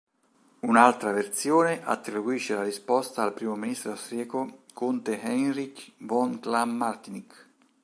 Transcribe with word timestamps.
Un'altra 0.61 1.11
versione 1.11 1.85
attribuisce 1.85 2.55
la 2.55 2.63
risposta 2.63 3.21
al 3.21 3.35
primo 3.35 3.55
ministro 3.55 3.91
austriaco 3.91 4.63
conte 4.73 5.21
Heinrich 5.21 5.91
von 5.97 6.39
Clam-Martinic. 6.39 7.47